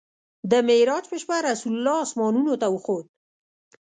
د 0.51 0.53
معراج 0.67 1.03
په 1.11 1.17
شپه 1.21 1.37
رسول 1.49 1.73
الله 1.77 1.97
اسمانونو 2.05 2.53
ته 2.61 2.67
وخوت. 2.75 3.07